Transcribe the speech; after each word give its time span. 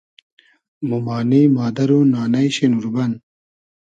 مومانی، 0.89 1.43
مادئر 1.55 1.89
و 1.95 1.99
نانݷ 2.13 2.49
شی 2.55 2.65
نوربئن 2.71 3.11